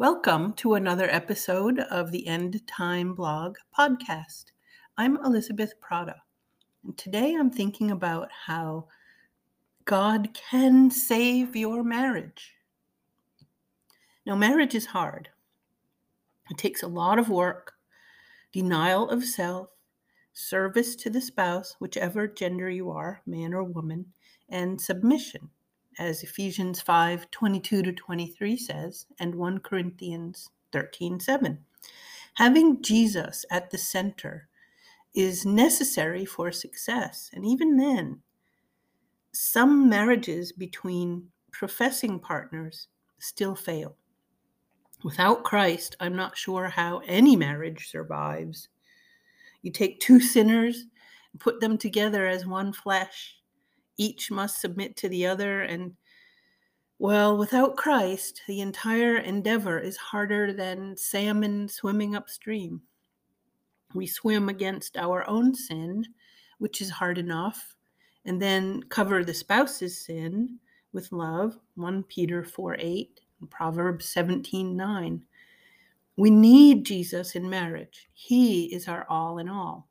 [0.00, 4.46] Welcome to another episode of the End Time Blog podcast.
[4.96, 6.16] I'm Elizabeth Prata,
[6.84, 8.86] and today I'm thinking about how
[9.84, 12.54] God can save your marriage.
[14.24, 15.28] Now, marriage is hard,
[16.48, 17.74] it takes a lot of work,
[18.52, 19.68] denial of self,
[20.32, 24.06] service to the spouse, whichever gender you are, man or woman,
[24.48, 25.50] and submission
[26.00, 31.58] as Ephesians 5 22 to 23 says, and 1 Corinthians 13 7.
[32.34, 34.48] Having Jesus at the center
[35.14, 37.30] is necessary for success.
[37.34, 38.20] And even then,
[39.32, 43.96] some marriages between professing partners still fail.
[45.04, 48.68] Without Christ, I'm not sure how any marriage survives.
[49.62, 50.86] You take two sinners
[51.38, 53.36] put them together as one flesh
[54.00, 55.60] each must submit to the other.
[55.60, 55.92] And,
[56.98, 62.80] well, without Christ, the entire endeavor is harder than salmon swimming upstream.
[63.94, 66.06] We swim against our own sin,
[66.58, 67.76] which is hard enough,
[68.24, 70.58] and then cover the spouse's sin
[70.92, 75.22] with love, 1 Peter 4 8, and Proverbs 17 9.
[76.16, 78.08] We need Jesus in marriage.
[78.14, 79.89] He is our all in all.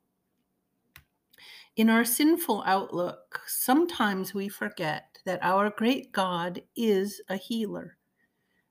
[1.76, 7.96] In our sinful outlook, sometimes we forget that our great God is a healer.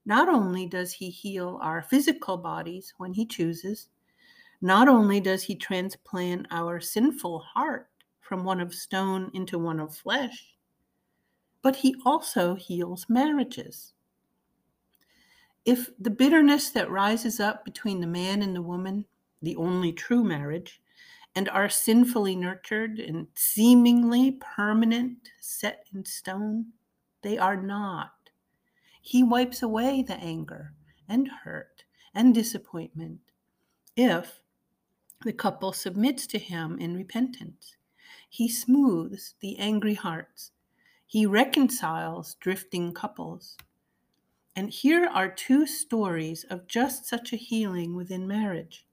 [0.06, 3.88] Not only does he heal our physical bodies when he chooses,
[4.61, 9.95] not only does he transplant our sinful heart from one of stone into one of
[9.95, 10.56] flesh,
[11.61, 13.94] but he also heals marriages.
[15.63, 19.06] If the bitterness that rises up between the man and the woman,
[19.41, 20.81] the only true marriage,
[21.35, 26.73] and are sinfully nurtured and seemingly permanent, set in stone,
[27.22, 28.12] they are not.
[29.01, 30.73] He wipes away the anger
[31.07, 33.19] and hurt and disappointment
[33.95, 34.41] if
[35.23, 37.75] the couple submits to him in repentance.
[38.29, 40.51] He smooths the angry hearts.
[41.06, 43.57] He reconciles drifting couples.
[44.56, 48.85] And here are two stories of just such a healing within marriage.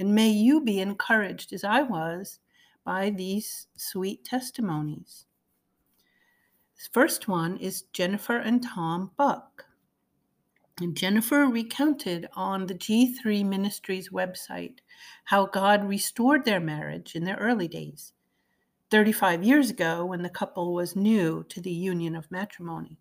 [0.00, 2.38] And may you be encouraged as I was
[2.84, 5.26] by these sweet testimonies.
[6.74, 9.66] This first one is Jennifer and Tom Buck.
[10.80, 14.78] And Jennifer recounted on the G3 Ministries website
[15.24, 18.14] how God restored their marriage in their early days,
[18.90, 22.96] 35 years ago when the couple was new to the union of matrimony.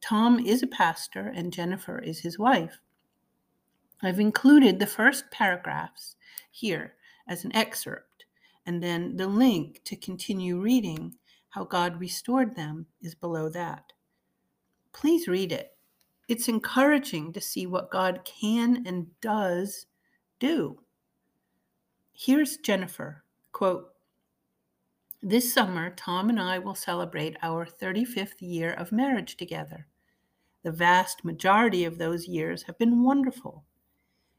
[0.00, 2.80] Tom is a pastor and Jennifer is his wife.
[4.02, 6.16] I've included the first paragraphs
[6.50, 6.94] here
[7.28, 8.24] as an excerpt,
[8.64, 11.16] and then the link to continue reading
[11.50, 13.92] how God restored them is below that.
[14.92, 15.76] Please read it.
[16.28, 19.86] It's encouraging to see what God can and does
[20.38, 20.80] do.
[22.12, 23.90] Here's Jennifer quote,
[25.22, 29.88] This summer, Tom and I will celebrate our 35th year of marriage together.
[30.62, 33.64] The vast majority of those years have been wonderful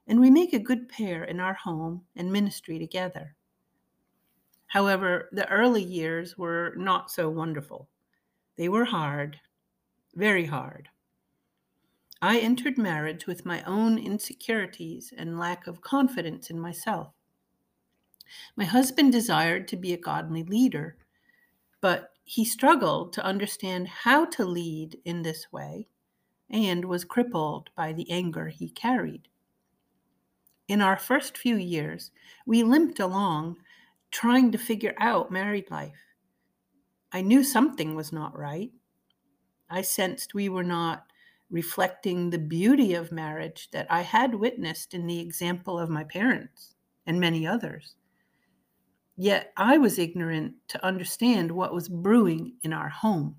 [0.08, 3.36] and we make a good pair in our home and ministry together.
[4.68, 7.90] However, the early years were not so wonderful.
[8.56, 9.40] They were hard,
[10.16, 10.90] very hard.
[12.22, 17.14] I entered marriage with my own insecurities and lack of confidence in myself.
[18.56, 20.98] My husband desired to be a godly leader,
[21.82, 25.88] but he struggled to understand how to lead in this way
[26.50, 29.28] and was crippled by the anger he carried.
[30.72, 32.12] In our first few years,
[32.46, 33.58] we limped along
[34.10, 36.00] trying to figure out married life.
[37.12, 38.72] I knew something was not right.
[39.70, 41.08] I sensed we were not
[41.50, 46.74] reflecting the beauty of marriage that I had witnessed in the example of my parents
[47.06, 47.96] and many others.
[49.18, 53.36] Yet I was ignorant to understand what was brewing in our home.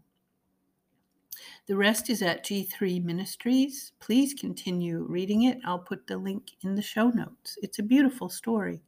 [1.67, 3.93] The rest is at G3 Ministries.
[4.01, 5.59] Please continue reading it.
[5.65, 7.57] I'll put the link in the show notes.
[7.63, 8.83] It's a beautiful story.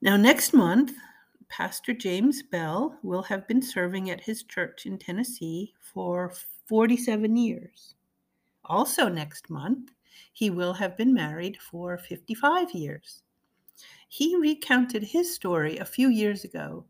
[0.00, 0.92] Now, next month,
[1.48, 6.32] Pastor James Bell will have been serving at his church in Tennessee for
[6.66, 7.94] 47 years.
[8.64, 9.90] Also, next month,
[10.32, 13.22] he will have been married for 55 years.
[14.08, 16.84] He recounted his story a few years ago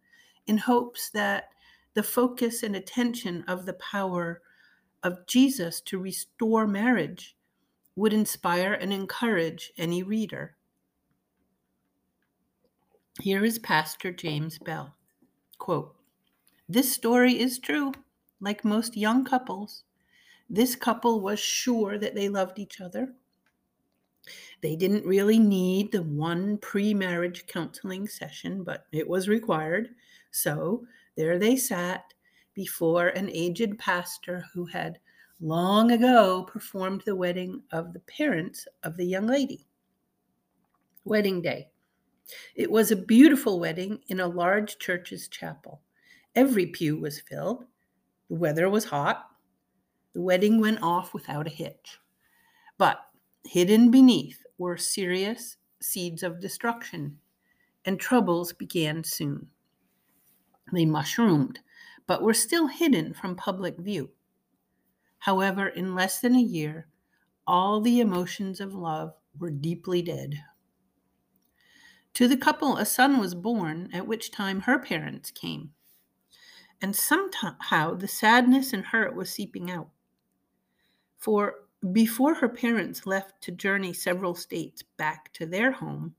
[0.46, 1.48] in hopes that
[1.94, 4.42] the focus and attention of the power
[5.02, 7.36] of Jesus to restore marriage
[7.96, 10.56] would inspire and encourage any reader.
[13.20, 14.94] Here is Pastor James Bell.
[15.58, 15.94] Quote,
[16.68, 17.92] this story is true,
[18.40, 19.84] like most young couples.
[20.50, 23.14] This couple was sure that they loved each other.
[24.62, 29.90] They didn't really need the one pre marriage counseling session, but it was required.
[30.30, 32.12] So there they sat
[32.54, 34.98] before an aged pastor who had
[35.40, 39.66] long ago performed the wedding of the parents of the young lady.
[41.04, 41.68] Wedding day.
[42.54, 45.82] It was a beautiful wedding in a large church's chapel.
[46.34, 47.64] Every pew was filled.
[48.28, 49.26] The weather was hot.
[50.14, 51.98] The wedding went off without a hitch.
[52.78, 53.00] But
[53.44, 57.18] hidden beneath were serious seeds of destruction,
[57.84, 59.48] and troubles began soon.
[60.72, 61.60] They mushroomed,
[62.06, 64.10] but were still hidden from public view.
[65.18, 66.88] However, in less than a year,
[67.46, 70.42] all the emotions of love were deeply dead.
[72.14, 75.72] To the couple, a son was born, at which time her parents came.
[76.80, 79.90] And somehow the sadness and hurt was seeping out.
[81.18, 86.14] For before her parents left to journey several states back to their home,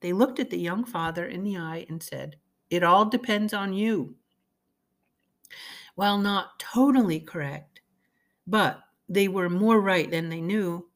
[0.00, 2.36] they looked at the young father in the eye and said,
[2.70, 4.16] It all depends on you.
[5.94, 7.80] While not totally correct,
[8.46, 10.90] but they were more right than they knew,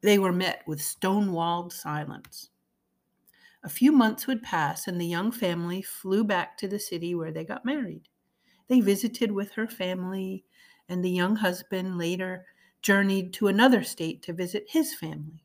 [0.00, 2.50] they were met with stone-walled silence.
[3.62, 7.30] A few months would pass, and the young family flew back to the city where
[7.30, 8.08] they got married.
[8.68, 10.46] They visited with her family,
[10.88, 12.46] and the young husband later
[12.80, 15.44] journeyed to another state to visit his family,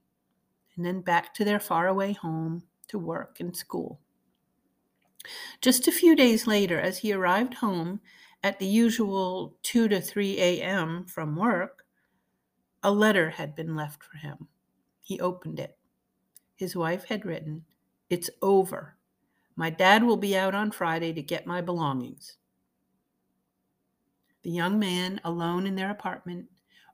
[0.78, 4.00] and then back to their faraway home to work and school.
[5.62, 8.02] Just a few days later, as he arrived home
[8.44, 11.06] at the usual 2 to 3 a.m.
[11.06, 11.86] from work,
[12.84, 14.48] a letter had been left for him.
[15.02, 15.78] He opened it.
[16.56, 17.66] His wife had written,
[18.10, 18.96] It's over.
[19.56, 22.38] My dad will be out on Friday to get my belongings.
[24.44, 26.46] The young man, alone in their apartment,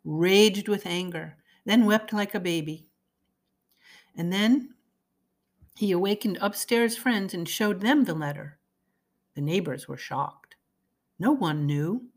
[0.06, 2.88] raged with anger, then wept like a baby.
[4.16, 4.75] And then
[5.75, 8.59] he awakened upstairs friends and showed them the letter.
[9.35, 10.56] The neighbors were shocked.
[11.18, 12.09] No one knew.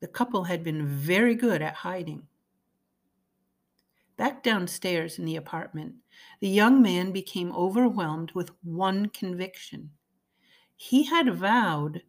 [0.00, 2.26] The couple had been very good at hiding.
[4.16, 5.94] Back downstairs in the apartment,
[6.40, 9.90] the young man became overwhelmed with one conviction.
[10.76, 12.02] He had vowed,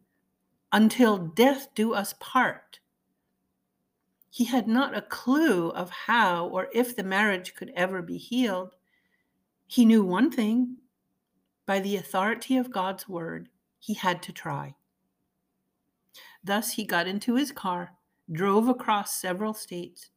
[0.72, 2.80] until death do us part,
[4.34, 8.74] he had not a clue of how or if the marriage could ever be healed.
[9.74, 10.76] He knew one thing
[11.66, 13.48] by the authority of God's word,
[13.80, 14.76] he had to try.
[16.44, 17.94] Thus, he got into his car,
[18.30, 20.10] drove across several states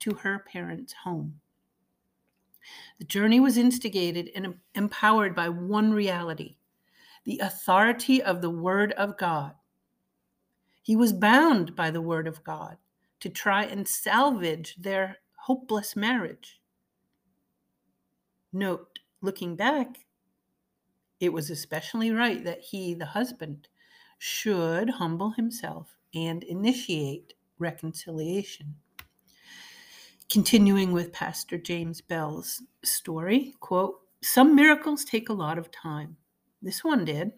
[0.00, 1.38] to her parents' home.
[2.98, 6.56] The journey was instigated and empowered by one reality
[7.24, 9.52] the authority of the Word of God.
[10.82, 12.78] He was bound by the Word of God
[13.20, 16.60] to try and salvage their hopeless marriage.
[18.52, 18.93] Note,
[19.24, 20.06] looking back,
[21.20, 23.68] it was especially right that he, the husband,
[24.18, 28.74] should humble himself and initiate reconciliation.
[30.30, 36.16] Continuing with Pastor James Bell's story, quote, some miracles take a lot of time.
[36.62, 37.32] This one did.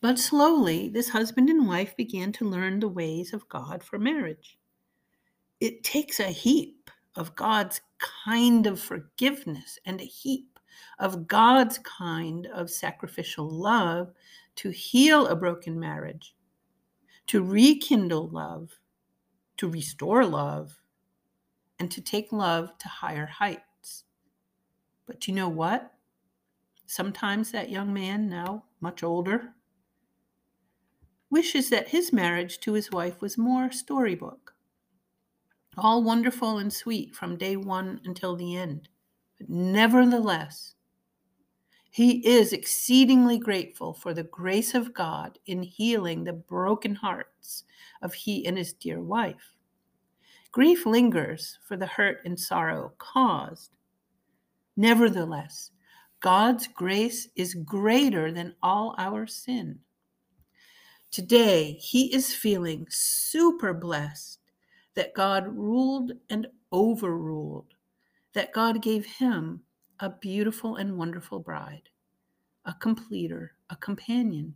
[0.00, 4.58] But slowly, this husband and wife began to learn the ways of God for marriage.
[5.60, 10.58] It takes a heap of God's kind of forgiveness and a heap
[10.98, 14.12] of God's kind of sacrificial love
[14.56, 16.34] to heal a broken marriage,
[17.28, 18.78] to rekindle love,
[19.56, 20.78] to restore love,
[21.78, 24.04] and to take love to higher heights.
[25.06, 25.92] But do you know what?
[26.86, 29.54] Sometimes that young man, now much older,
[31.30, 34.41] wishes that his marriage to his wife was more storybook.
[35.78, 38.88] All wonderful and sweet from day one until the end.
[39.38, 40.74] But nevertheless,
[41.90, 47.64] he is exceedingly grateful for the grace of God in healing the broken hearts
[48.02, 49.56] of he and his dear wife.
[50.50, 53.70] Grief lingers for the hurt and sorrow caused.
[54.76, 55.70] Nevertheless,
[56.20, 59.78] God's grace is greater than all our sin.
[61.10, 64.38] Today, he is feeling super blessed
[64.94, 67.74] that God ruled and overruled,
[68.34, 69.62] that God gave him
[70.00, 71.88] a beautiful and wonderful bride,
[72.64, 74.54] a completer, a companion.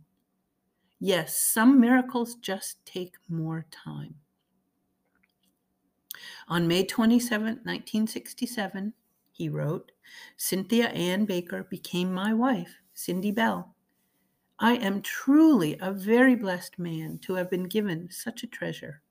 [0.99, 4.15] Yes, some miracles just take more time.
[6.47, 8.93] On May 27, 1967,
[9.31, 9.91] he wrote,
[10.37, 13.75] Cynthia Ann Baker became my wife, Cindy Bell.
[14.59, 19.03] I am truly a very blessed man to have been given such a treasure.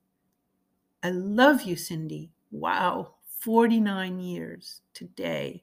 [1.07, 2.33] I love you, Cindy.
[2.51, 5.63] Wow, 49 years today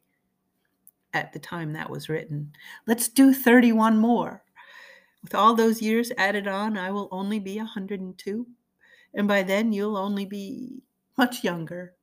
[1.14, 2.54] at the time that was written.
[2.88, 4.42] Let's do 31 more.
[5.22, 8.48] With all those years added on, I will only be 102.
[9.16, 10.82] And by then, you'll only be
[11.18, 11.96] much younger.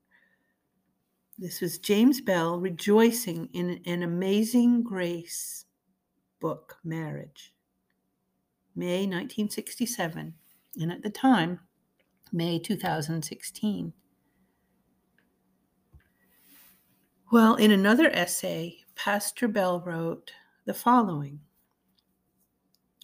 [1.39, 5.65] This was James Bell rejoicing in an amazing grace
[6.41, 7.55] book, Marriage,
[8.77, 10.35] May 1967.
[10.79, 11.61] And at the time,
[12.33, 13.93] May 2016.
[17.33, 20.33] Well, in another essay, Pastor Bell wrote
[20.65, 21.41] the following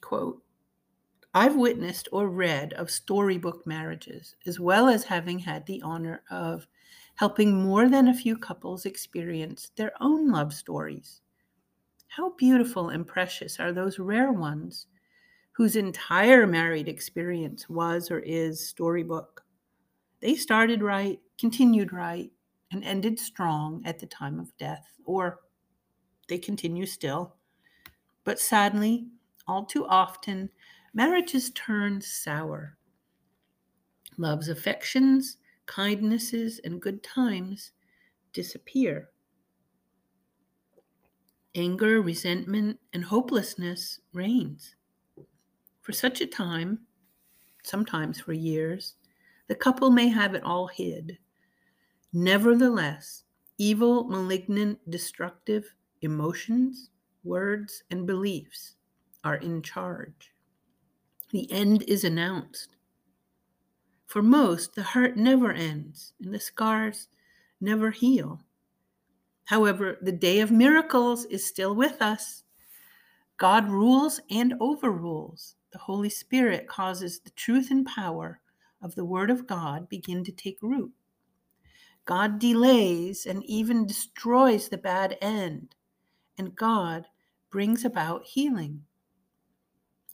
[0.01, 0.43] quote,
[1.35, 6.67] I've witnessed or read of storybook marriages, as well as having had the honor of
[7.17, 11.21] helping more than a few couples experience their own love stories.
[12.09, 14.87] How beautiful and precious are those rare ones
[15.57, 19.43] whose entire married experience was or is storybook.
[20.21, 22.31] They started right, continued right,
[22.71, 25.41] and ended strong at the time of death, or
[26.29, 27.37] they continue still.
[28.25, 29.09] But sadly,
[29.49, 30.51] all too often,
[30.93, 32.77] marriages turn sour.
[34.19, 37.73] Love's affections, kindnesses, and good times
[38.35, 39.09] disappear.
[41.55, 44.76] Anger, resentment, and hopelessness reigns.
[45.87, 46.81] For such a time,
[47.63, 48.95] sometimes for years,
[49.47, 51.17] the couple may have it all hid.
[52.13, 53.23] Nevertheless,
[53.57, 56.91] evil, malignant, destructive emotions,
[57.23, 58.75] words, and beliefs
[59.23, 60.33] are in charge.
[61.31, 62.75] The end is announced.
[64.09, 67.07] For most, the hurt never ends and the scars
[67.61, 68.41] never heal.
[69.45, 72.43] However, the day of miracles is still with us.
[73.37, 78.41] God rules and overrules the Holy Spirit causes the truth and power
[78.81, 80.91] of the Word of God begin to take root.
[82.07, 85.75] God delays and even destroys the bad end,
[86.39, 87.05] and God
[87.51, 88.85] brings about healing.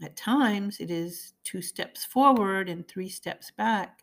[0.02, 4.02] At times, it is two steps forward and three steps back,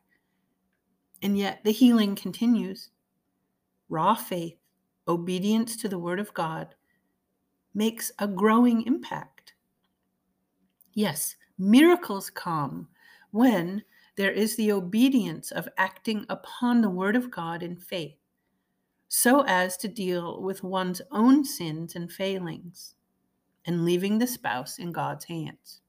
[1.22, 2.90] and yet the healing continues.
[3.90, 4.56] Raw faith,
[5.10, 6.74] obedience to the Word of God,
[7.74, 9.56] makes a growing impact.
[10.94, 12.88] Yes, Miracles come
[13.32, 13.84] when
[14.16, 18.16] there is the obedience of acting upon the Word of God in faith,
[19.10, 22.96] so as to deal with one's own sins and failings,
[23.66, 25.82] and leaving the spouse in God's hands.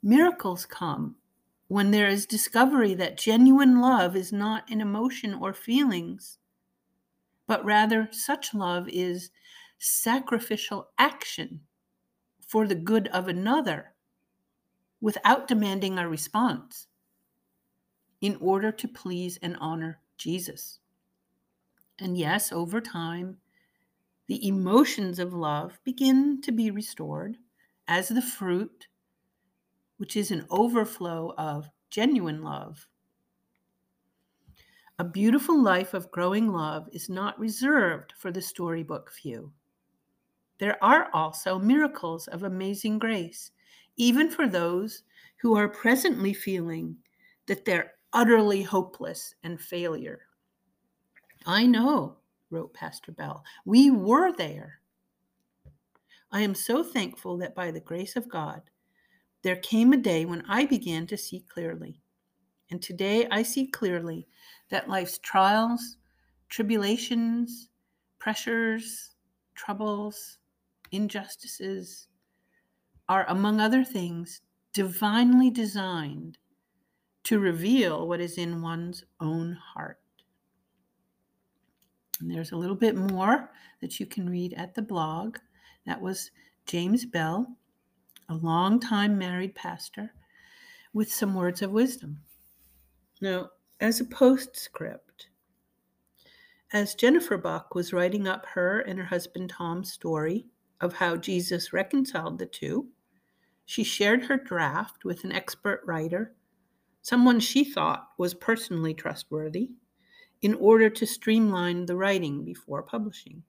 [0.00, 1.16] Miracles come
[1.66, 6.38] when there is discovery that genuine love is not an emotion or feelings,
[7.48, 9.32] but rather such love is
[9.80, 11.62] sacrificial action
[12.46, 13.92] for the good of another
[15.02, 16.86] without demanding a response
[18.20, 20.78] in order to please and honor Jesus.
[21.98, 23.38] And yes, over time,
[24.28, 27.36] the emotions of love begin to be restored
[27.88, 28.86] as the fruit,
[29.96, 32.86] which is an overflow of genuine love.
[35.00, 39.52] A beautiful life of growing love is not reserved for the storybook few.
[40.58, 43.50] There are also miracles of amazing grace
[43.96, 45.02] even for those
[45.40, 46.96] who are presently feeling
[47.46, 50.20] that they're utterly hopeless and failure.
[51.46, 52.16] I know,
[52.50, 54.80] wrote Pastor Bell, we were there.
[56.30, 58.62] I am so thankful that by the grace of God,
[59.42, 62.00] there came a day when I began to see clearly.
[62.70, 64.28] And today I see clearly
[64.70, 65.98] that life's trials,
[66.48, 67.68] tribulations,
[68.18, 69.16] pressures,
[69.54, 70.38] troubles,
[70.92, 72.06] injustices,
[73.12, 74.40] are, among other things,
[74.72, 76.38] divinely designed
[77.24, 79.98] to reveal what is in one's own heart.
[82.20, 83.50] And there's a little bit more
[83.82, 85.36] that you can read at the blog.
[85.84, 86.30] That was
[86.64, 87.46] James Bell,
[88.30, 90.14] a long-time married pastor,
[90.94, 92.18] with some words of wisdom.
[93.20, 93.50] Now,
[93.80, 95.26] as a postscript,
[96.72, 100.46] as Jennifer Buck was writing up her and her husband Tom's story
[100.80, 102.88] of how Jesus reconciled the two,
[103.64, 106.34] she shared her draft with an expert writer,
[107.00, 109.70] someone she thought was personally trustworthy,
[110.40, 113.42] in order to streamline the writing before publishing.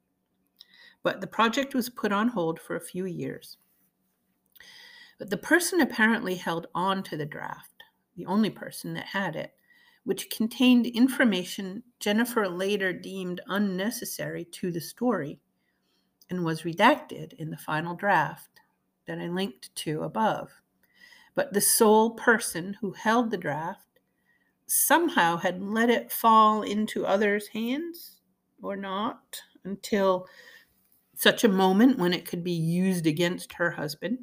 [1.02, 3.58] But the project was put on hold for a few years.
[5.18, 7.84] But the person apparently held on to the draft,
[8.16, 9.54] the only person that had it,
[10.04, 15.40] which contained information Jennifer later deemed unnecessary to the story
[16.30, 18.60] and was redacted in the final draft
[19.08, 20.50] that I linked to above.
[21.36, 24.00] But the sole person who held the draft
[24.68, 28.18] somehow had let it fall into others' hands
[28.62, 30.28] or not until
[31.16, 34.20] such a moment when it could be used against her husband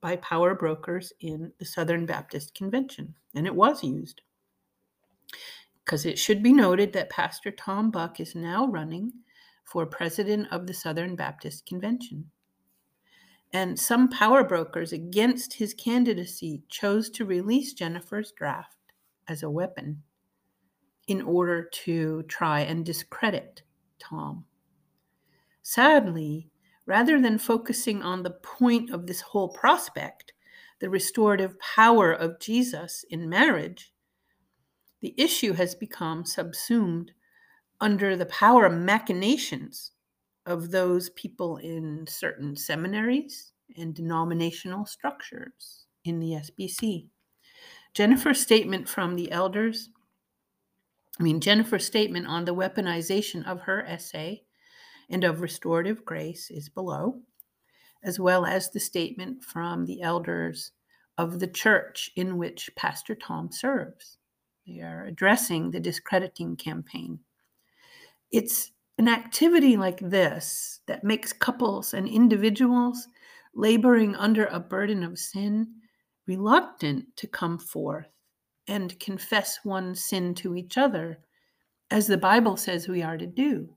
[0.00, 3.14] by power brokers in the Southern Baptist Convention.
[3.34, 4.20] And it was used.
[5.84, 9.12] Because it should be noted that Pastor Tom Buck is now running
[9.64, 12.30] for president of the Southern Baptist Convention.
[13.54, 18.76] And some power brokers against his candidacy chose to release Jennifer's draft
[19.28, 20.02] as a weapon
[21.06, 23.62] in order to try and discredit
[24.00, 24.44] Tom.
[25.62, 26.50] Sadly,
[26.84, 30.32] rather than focusing on the point of this whole prospect,
[30.80, 33.92] the restorative power of Jesus in marriage,
[35.00, 37.12] the issue has become subsumed
[37.80, 39.92] under the power of machinations
[40.46, 47.06] of those people in certain seminaries and denominational structures in the SBC.
[47.94, 49.88] Jennifer's statement from the elders,
[51.18, 54.42] I mean, Jennifer's statement on the weaponization of her essay
[55.08, 57.20] and of restorative grace is below,
[58.02, 60.72] as well as the statement from the elders
[61.16, 64.18] of the church in which Pastor Tom serves.
[64.66, 67.20] They are addressing the discrediting campaign.
[68.32, 73.08] It's an activity like this that makes couples and individuals
[73.54, 75.66] laboring under a burden of sin
[76.26, 78.08] reluctant to come forth
[78.68, 81.18] and confess one sin to each other
[81.90, 83.68] as the bible says we are to do.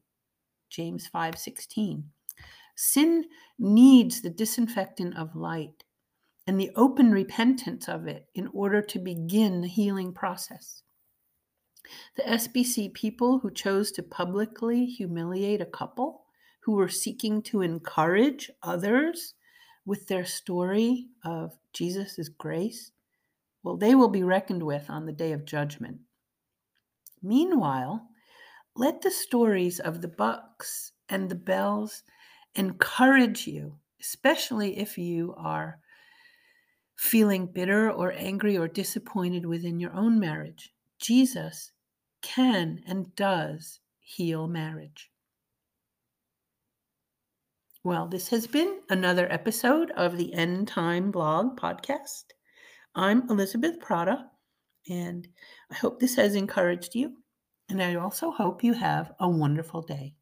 [0.70, 2.04] James 5:16
[2.76, 3.26] sin
[3.58, 5.84] needs the disinfectant of light
[6.46, 10.84] and the open repentance of it in order to begin the healing process
[12.16, 16.24] the SBC people who chose to publicly humiliate a couple
[16.62, 19.34] who were seeking to encourage others
[19.86, 22.92] with their story of Jesus' grace,
[23.64, 26.00] well, they will be reckoned with on the day of judgment.
[27.24, 28.08] Meanwhile,
[28.76, 32.04] let the stories of the bucks and the bells
[32.56, 35.80] encourage you, especially if you are
[36.96, 40.74] feeling bitter or angry or disappointed within your own marriage.
[41.00, 41.72] Jesus
[42.28, 45.10] can and does heal marriage.
[47.86, 52.26] Well, this has been another episode of the End Time Blog podcast.
[52.96, 54.26] I'm Elizabeth Prata,
[54.90, 55.26] and
[55.72, 57.14] I hope this has encouraged you.
[57.70, 60.16] And I also hope you have a wonderful day.